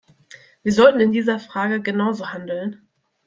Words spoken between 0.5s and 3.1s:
Wir sollten in dieser Frage genauso handeln.